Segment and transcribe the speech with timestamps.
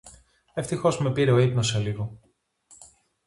[0.53, 2.19] Ευτυχώς με πήρε ο ύπνος σε λίγο